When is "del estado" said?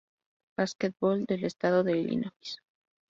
1.27-1.83